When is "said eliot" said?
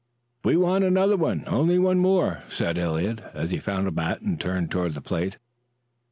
2.47-3.21